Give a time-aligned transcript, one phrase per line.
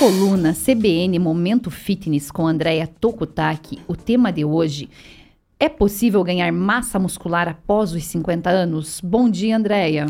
[0.00, 4.88] coluna CBN Momento Fitness com Andréia Tokutaki, o tema de hoje
[5.58, 8.98] é possível ganhar massa muscular após os 50 anos?
[9.04, 10.06] Bom dia, Andréia.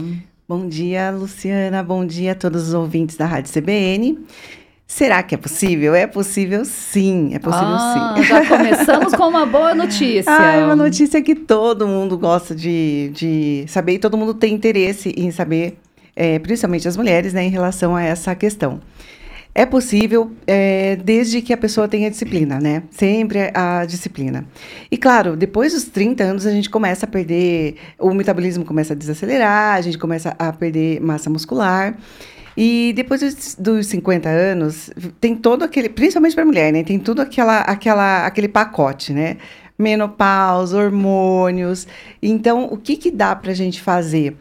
[0.49, 1.83] Bom dia, Luciana.
[1.83, 4.17] Bom dia a todos os ouvintes da Rádio CBN.
[4.87, 5.93] Será que é possível?
[5.93, 8.23] É possível sim, é possível ah, sim.
[8.23, 10.33] Já começamos com uma boa notícia.
[10.33, 14.55] Ah, é uma notícia que todo mundo gosta de, de saber e todo mundo tem
[14.55, 15.77] interesse em saber,
[16.15, 18.79] é, principalmente as mulheres, né, em relação a essa questão.
[19.53, 22.85] É possível é, desde que a pessoa tenha disciplina, né?
[22.91, 24.47] Sempre a disciplina.
[24.91, 28.97] E claro, depois dos 30 anos a gente começa a perder, o metabolismo começa a
[28.97, 31.97] desacelerar, a gente começa a perder massa muscular.
[32.57, 34.91] E depois dos, dos 50 anos,
[35.21, 36.85] tem todo aquele, principalmente para mulher, né?
[36.85, 39.37] Tem tudo aquela, aquela, aquele pacote, né?
[39.77, 41.89] Menopausa, hormônios.
[42.23, 44.37] Então, o que, que dá para a gente fazer?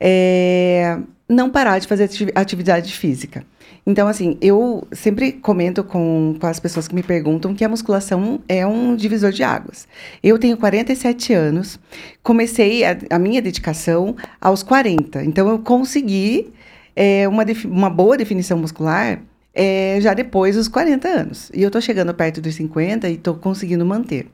[0.00, 0.98] É,
[1.28, 3.44] não parar de fazer atividade física.
[3.84, 8.40] Então, assim, eu sempre comento com, com as pessoas que me perguntam que a musculação
[8.48, 9.86] é um divisor de águas.
[10.22, 11.78] Eu tenho 47 anos,
[12.22, 15.24] comecei a, a minha dedicação aos 40.
[15.24, 16.52] Então, eu consegui
[16.94, 19.20] é, uma, uma boa definição muscular
[19.54, 21.50] é, já depois dos 40 anos.
[21.54, 24.26] E eu tô chegando perto dos 50 e tô conseguindo manter.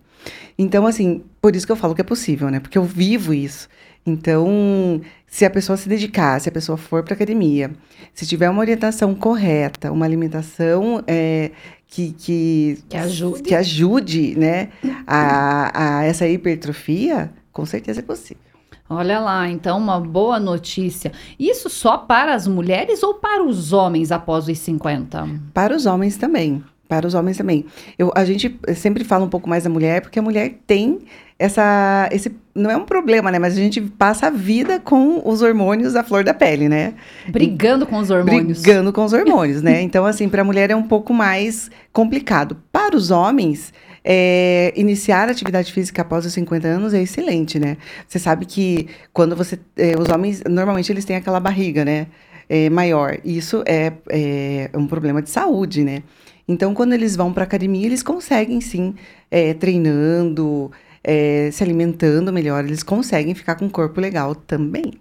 [0.58, 2.60] Então, assim, por isso que eu falo que é possível, né?
[2.60, 3.68] Porque eu vivo isso.
[4.04, 7.70] Então, se a pessoa se dedicar, se a pessoa for para academia,
[8.12, 11.52] se tiver uma orientação correta, uma alimentação é,
[11.86, 14.70] que, que, que, ajude, que ajude né,
[15.06, 18.42] a, a essa hipertrofia, com certeza é possível.
[18.90, 21.12] Olha lá, então uma boa notícia.
[21.38, 25.28] Isso só para as mulheres ou para os homens após os 50?
[25.54, 26.62] Para os homens também.
[26.92, 27.64] Para os homens também.
[27.98, 30.98] Eu, a gente sempre fala um pouco mais da mulher, porque a mulher tem
[31.38, 32.06] essa.
[32.12, 33.38] Esse, não é um problema, né?
[33.38, 36.92] Mas a gente passa a vida com os hormônios da flor da pele, né?
[37.28, 38.60] Brigando com os hormônios.
[38.60, 39.80] Brigando com os hormônios, né?
[39.92, 42.58] Então, assim, para a mulher é um pouco mais complicado.
[42.70, 43.72] Para os homens,
[44.04, 47.78] é, iniciar a atividade física após os 50 anos é excelente, né?
[48.06, 49.58] Você sabe que quando você.
[49.78, 52.06] É, os homens, normalmente, eles têm aquela barriga, né?
[52.50, 53.16] É, maior.
[53.24, 56.02] Isso é, é um problema de saúde, né?
[56.52, 58.94] Então, quando eles vão para academia, eles conseguem sim,
[59.30, 60.70] é, treinando,
[61.02, 64.92] é, se alimentando melhor, eles conseguem ficar com um corpo legal também.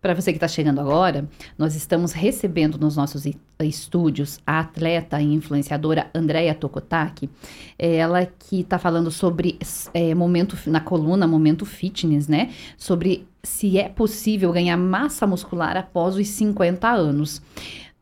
[0.00, 3.24] Para você que está chegando agora, nós estamos recebendo nos nossos
[3.58, 7.28] estúdios a atleta e influenciadora Andréia Tokotaki.
[7.76, 9.58] Ela que está falando sobre
[9.92, 12.50] é, momento na coluna Momento Fitness, né?
[12.76, 17.42] Sobre se é possível ganhar massa muscular após os 50 anos.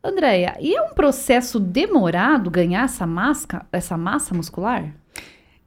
[0.05, 4.93] Andréia, e é um processo demorado ganhar essa, massa, essa massa muscular?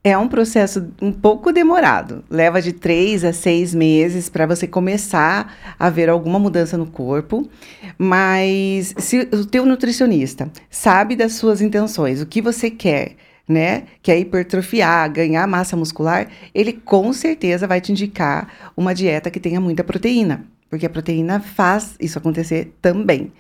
[0.04, 2.24] É um processo um pouco demorado.
[2.30, 7.50] Leva de três a seis meses para você começar a ver alguma mudança no corpo.
[7.98, 13.16] Mas se o teu nutricionista sabe das suas intenções, o que você quer,
[13.48, 13.86] né?
[14.04, 19.60] Quer hipertrofiar, ganhar massa muscular, ele com certeza vai te indicar uma dieta que tenha
[19.60, 20.46] muita proteína.
[20.70, 23.32] Porque a proteína faz isso acontecer também.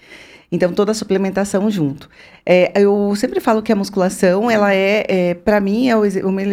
[0.51, 2.09] Então, toda a suplementação junto.
[2.45, 6.01] É, eu sempre falo que a musculação, ela é, é para mim, é o,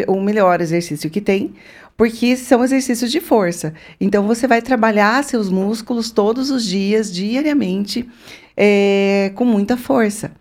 [0.09, 1.55] o, melhor exercício que tem,
[1.97, 3.72] porque são exercícios de força.
[4.00, 8.09] Então, você vai trabalhar seus músculos todos os dias, diariamente,
[8.56, 10.32] é, com muita força.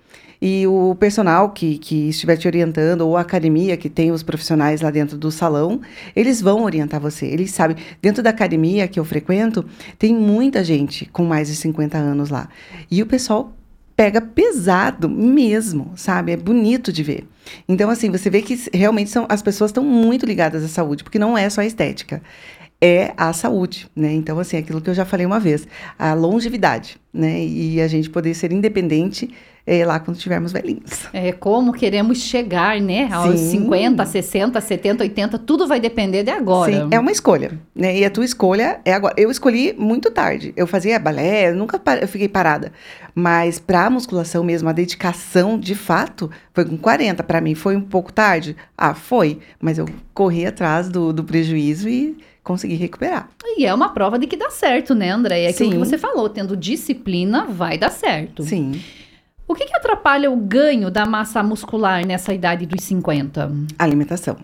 [0.45, 4.81] E o personal que, que estiver te orientando, ou a academia que tem os profissionais
[4.81, 5.79] lá dentro do salão,
[6.13, 7.25] eles vão orientar você.
[7.25, 7.77] Eles sabem.
[8.01, 9.63] Dentro da academia que eu frequento,
[9.97, 12.49] tem muita gente com mais de 50 anos lá.
[12.91, 13.53] E o pessoal
[13.95, 16.33] pega pesado mesmo, sabe?
[16.33, 17.25] É bonito de ver.
[17.65, 21.17] Então, assim, você vê que realmente são, as pessoas estão muito ligadas à saúde, porque
[21.17, 22.21] não é só a estética
[22.85, 24.11] é a saúde, né?
[24.11, 25.65] Então, assim, aquilo que eu já falei uma vez,
[25.97, 27.41] a longevidade, né?
[27.41, 29.29] E a gente poder ser independente
[29.65, 31.07] é, lá quando tivermos velhinhos.
[31.13, 33.09] É como queremos chegar, né?
[33.11, 33.61] Aos Sim.
[33.63, 36.71] 50, 60, 70, 80, tudo vai depender de agora.
[36.71, 37.97] Sim, é uma escolha, né?
[37.97, 39.13] E a tua escolha é agora.
[39.17, 40.53] Eu escolhi muito tarde.
[40.57, 42.73] Eu fazia balé, nunca eu fiquei parada.
[43.15, 47.23] Mas para musculação mesmo, a dedicação de fato foi com 40.
[47.23, 48.57] Para mim foi um pouco tarde.
[48.77, 49.39] Ah, foi.
[49.61, 53.29] Mas eu corri atrás do, do prejuízo e conseguir recuperar.
[53.57, 55.43] E é uma prova de que dá certo, né, André?
[55.43, 55.79] É aquilo Sim.
[55.79, 58.43] que você falou, tendo disciplina, vai dar certo.
[58.43, 58.81] Sim.
[59.53, 63.51] O que, que atrapalha o ganho da massa muscular nessa idade dos 50?
[63.77, 64.37] Alimentação.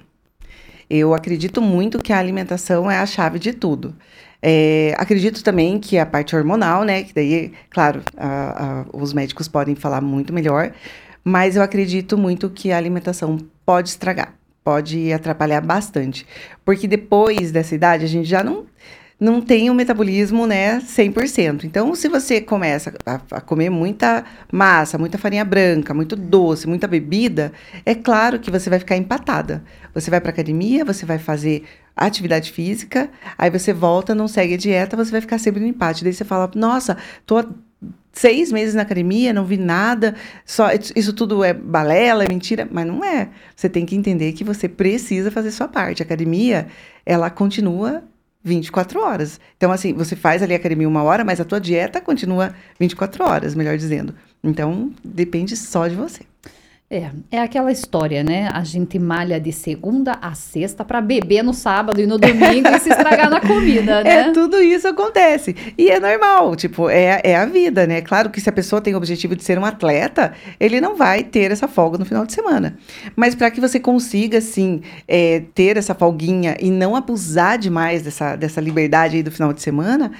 [0.87, 3.95] Eu acredito muito que a alimentação é a chave de tudo.
[4.39, 7.01] É, acredito também que a parte hormonal, né?
[7.01, 10.73] Que daí, claro, a, a, os médicos podem falar muito melhor,
[11.23, 16.27] mas eu acredito muito que a alimentação pode estragar pode atrapalhar bastante.
[16.63, 18.67] Porque depois dessa idade, a gente já não
[19.19, 21.65] não tem o um metabolismo, né, 100%.
[21.65, 26.87] Então, se você começa a, a, comer muita massa, muita farinha branca, muito doce, muita
[26.87, 27.51] bebida,
[27.85, 29.63] é claro que você vai ficar empatada.
[29.93, 31.63] Você vai para academia, você vai fazer
[31.95, 36.03] atividade física, aí você volta, não segue a dieta, você vai ficar sempre no empate.
[36.03, 36.95] Daí você fala, nossa,
[37.25, 37.43] tô
[38.13, 42.87] seis meses na academia, não vi nada, só isso tudo é balela, é mentira, mas
[42.87, 43.29] não é.
[43.53, 46.01] Você tem que entender que você precisa fazer sua parte.
[46.01, 46.67] A academia,
[47.05, 48.03] ela continua
[48.43, 49.39] 24 horas.
[49.57, 53.23] Então, assim, você faz ali a academia uma hora, mas a tua dieta continua 24
[53.23, 54.13] horas, melhor dizendo.
[54.43, 56.21] Então, depende só de você.
[56.91, 58.49] É, é aquela história, né?
[58.51, 62.79] A gente malha de segunda a sexta para beber no sábado e no domingo e
[62.79, 64.29] se estragar na comida, né?
[64.29, 65.55] É, tudo isso acontece.
[65.77, 68.01] E é normal, tipo, é, é a vida, né?
[68.01, 71.23] Claro que se a pessoa tem o objetivo de ser um atleta, ele não vai
[71.23, 72.75] ter essa folga no final de semana.
[73.15, 78.35] Mas para que você consiga, assim, é, ter essa folguinha e não abusar demais dessa,
[78.35, 80.11] dessa liberdade aí do final de semana,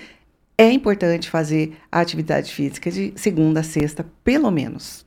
[0.56, 5.04] é importante fazer a atividade física de segunda a sexta, pelo menos.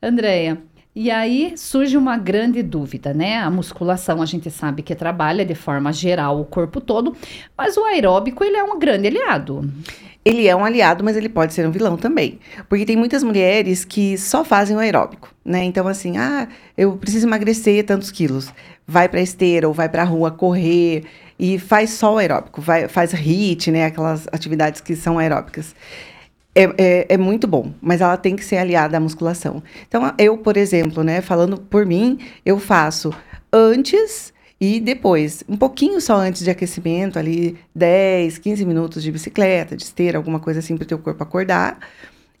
[0.00, 0.62] Andréia,
[0.96, 3.38] e aí surge uma grande dúvida, né?
[3.38, 7.16] A musculação a gente sabe que trabalha de forma geral o corpo todo,
[7.58, 9.68] mas o aeróbico ele é um grande aliado.
[10.24, 12.38] Ele é um aliado, mas ele pode ser um vilão também.
[12.68, 15.64] Porque tem muitas mulheres que só fazem o aeróbico, né?
[15.64, 16.48] Então, assim, ah,
[16.78, 18.50] eu preciso emagrecer tantos quilos.
[18.86, 21.04] Vai pra esteira ou vai pra rua correr
[21.38, 23.86] e faz só o aeróbico, vai, faz HIIT, né?
[23.86, 25.74] Aquelas atividades que são aeróbicas
[26.54, 29.62] é, é, é, muito bom, mas ela tem que ser aliada à musculação.
[29.88, 33.12] Então, eu, por exemplo, né, falando por mim, eu faço
[33.52, 39.76] antes e depois, um pouquinho só antes de aquecimento, ali 10, 15 minutos de bicicleta,
[39.76, 41.78] de esteira, alguma coisa assim para o teu corpo acordar.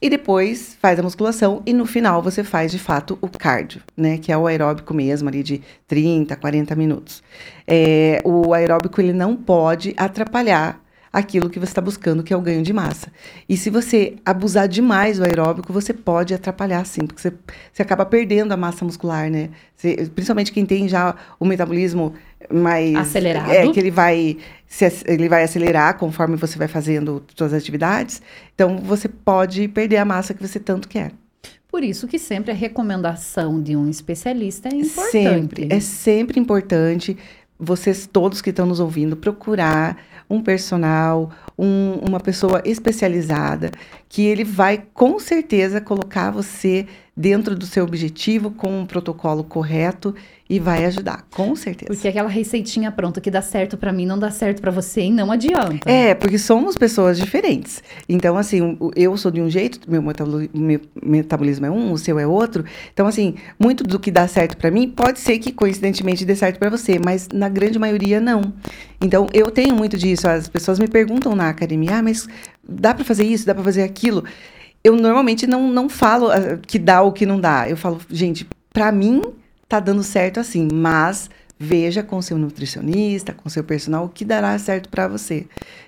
[0.00, 4.18] E depois faz a musculação e no final você faz de fato o cardio, né?
[4.18, 7.22] Que é o aeróbico mesmo, ali de 30, 40 minutos.
[7.66, 10.83] É, o aeróbico ele não pode atrapalhar
[11.14, 13.06] aquilo que você está buscando, que é o ganho de massa.
[13.48, 17.32] E se você abusar demais do aeróbico, você pode atrapalhar, sim, porque você,
[17.72, 19.50] você acaba perdendo a massa muscular, né?
[19.76, 22.14] Você, principalmente quem tem já o metabolismo
[22.52, 27.52] mais acelerado, é que ele vai se, ele vai acelerar conforme você vai fazendo suas
[27.52, 28.20] atividades.
[28.52, 31.12] Então você pode perder a massa que você tanto quer.
[31.68, 35.10] Por isso que sempre a recomendação de um especialista é importante.
[35.12, 37.16] Sempre, é sempre importante
[37.58, 39.96] vocês todos que estão nos ouvindo procurar
[40.28, 43.70] um personal, um, uma pessoa especializada,
[44.08, 50.14] que ele vai com certeza colocar você dentro do seu objetivo com um protocolo correto
[50.50, 51.92] e vai ajudar, com certeza.
[51.92, 55.10] Porque aquela receitinha pronta que dá certo para mim não dá certo para você e
[55.10, 55.90] não adianta.
[55.90, 57.82] É, porque somos pessoas diferentes.
[58.08, 60.02] Então, assim, eu sou de um jeito, meu
[61.02, 62.64] metabolismo é um, o seu é outro.
[62.92, 66.58] Então, assim, muito do que dá certo para mim pode ser que coincidentemente dê certo
[66.58, 68.52] para você, mas na grande maioria não.
[69.00, 70.28] Então, eu tenho muito disso.
[70.28, 72.28] As pessoas me perguntam na academia, ah, mas
[72.68, 74.24] dá para fazer isso, dá para fazer aquilo
[74.84, 77.68] eu normalmente não, não falo uh, que dá ou que não dá.
[77.68, 79.22] Eu falo, gente, para mim
[79.66, 84.58] tá dando certo assim, mas veja com seu nutricionista, com seu personal o que dará
[84.58, 85.46] certo para você.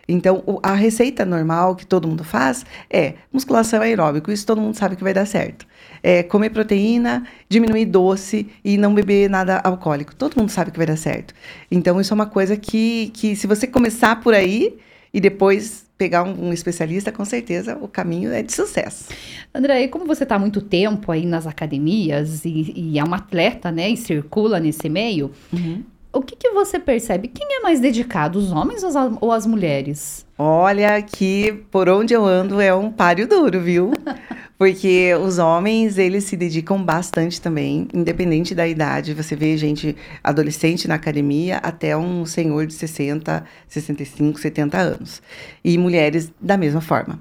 [0.08, 4.96] Então, a receita normal que todo mundo faz é musculação aeróbico, isso todo mundo sabe
[4.96, 5.66] que vai dar certo.
[6.02, 10.14] É comer proteína, diminuir doce e não beber nada alcoólico.
[10.14, 11.34] Todo mundo sabe que vai dar certo.
[11.70, 14.78] Então, isso é uma coisa que, que se você começar por aí
[15.12, 19.08] e depois pegar um, um, especialista, com certeza o caminho é de sucesso.
[19.54, 23.16] André, e como você está há muito tempo aí nas academias e, e, é uma
[23.16, 25.82] atleta, né, e circula nesse meio, uhum.
[26.12, 27.28] o que, que você percebe?
[27.28, 30.26] Quem é mais dedicado, os homens ou as, ou as mulheres?
[30.38, 33.92] Olha que por onde eu ando é um páreo duro, viu?
[34.58, 39.12] Porque os homens, eles se dedicam bastante também, independente da idade.
[39.12, 39.94] Você vê gente
[40.24, 45.22] adolescente na academia até um senhor de 60, 65, 70 anos.
[45.62, 47.20] E mulheres da mesma forma.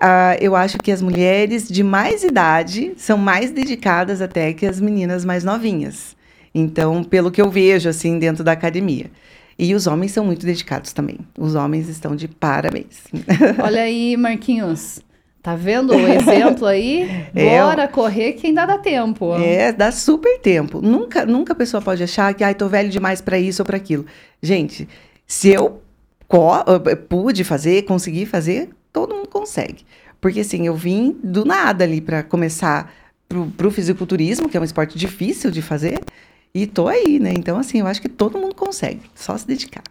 [0.00, 4.80] Uh, eu acho que as mulheres de mais idade são mais dedicadas até que as
[4.80, 6.16] meninas mais novinhas.
[6.54, 9.10] Então, pelo que eu vejo, assim, dentro da academia.
[9.58, 11.18] E os homens são muito dedicados também.
[11.38, 13.04] Os homens estão de parabéns.
[13.62, 15.02] Olha aí, Marquinhos.
[15.42, 17.08] Tá vendo o exemplo aí?
[17.34, 19.34] É, Bora correr que ainda dá tempo.
[19.36, 20.82] É, dá super tempo.
[20.82, 23.76] Nunca, nunca a pessoa pode achar que, ai, tô velho demais para isso ou para
[23.76, 24.04] aquilo.
[24.42, 24.88] Gente,
[25.26, 25.80] se eu
[26.88, 29.84] eh, pude fazer, consegui fazer, todo mundo consegue.
[30.20, 32.92] Porque assim, eu vim do nada ali para começar
[33.28, 36.00] pro, pro fisiculturismo, que é um esporte difícil de fazer,
[36.52, 37.32] e tô aí, né?
[37.32, 39.84] Então, assim, eu acho que todo mundo consegue, só se dedicar.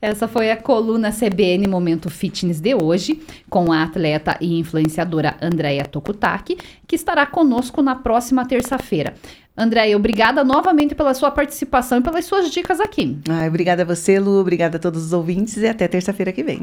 [0.00, 5.84] Essa foi a coluna CBN Momento Fitness de hoje, com a atleta e influenciadora Andréia
[5.84, 9.14] Tokutaki, que estará conosco na próxima terça-feira.
[9.56, 13.18] Andréia, obrigada novamente pela sua participação e pelas suas dicas aqui.
[13.28, 16.60] Ah, obrigada a você, Lu, obrigada a todos os ouvintes e até terça-feira que vem.